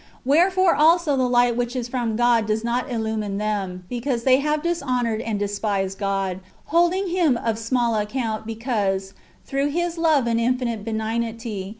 [0.25, 4.63] Wherefore also the light which is from God does not illumine them, because they have
[4.63, 9.13] dishonoured and despised God, hold ing Him of small account, because,
[9.45, 11.69] through His love and infinite benignity.